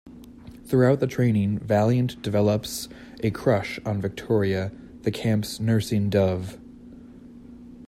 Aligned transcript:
Throughout 0.65 0.99
the 0.99 1.05
training, 1.05 1.59
Valiant 1.59 2.19
develops 2.23 2.89
a 3.19 3.29
crush 3.29 3.79
on 3.85 4.01
Victoria, 4.01 4.71
the 5.03 5.11
camp's 5.11 5.59
nursing 5.59 6.09
dove. 6.09 6.57